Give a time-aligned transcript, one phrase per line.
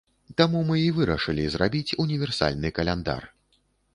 [0.39, 3.29] Таму мы і вырашылі зрабіць універсальны каляндар.